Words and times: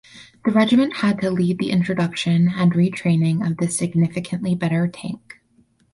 The 0.43 0.49
regiment 0.51 0.95
had 0.95 1.21
to 1.21 1.29
lead 1.29 1.59
the 1.59 1.69
introduction 1.69 2.47
and 2.55 2.73
retraining 2.73 3.45
of 3.45 3.57
this 3.57 3.77
significantly 3.77 4.55
better 4.55 4.87
tank. 4.87 5.39